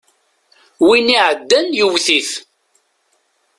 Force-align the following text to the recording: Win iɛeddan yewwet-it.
Win 0.85 1.09
iɛeddan 1.17 1.67
yewwet-it. 1.77 2.29